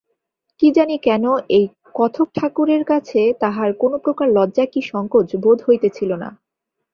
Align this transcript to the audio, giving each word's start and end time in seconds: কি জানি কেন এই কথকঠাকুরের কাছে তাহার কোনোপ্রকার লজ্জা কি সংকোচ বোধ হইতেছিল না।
কি 0.59 0.67
জানি 0.71 0.95
কেন 0.97 1.23
এই 1.49 1.65
কথকঠাকুরের 1.95 2.83
কাছে 2.83 3.21
তাহার 3.39 3.69
কোনোপ্রকার 3.73 4.27
লজ্জা 4.31 4.65
কি 4.65 4.79
সংকোচ 4.91 5.27
বোধ 5.35 5.59
হইতেছিল 5.67 6.11
না। 6.23 6.29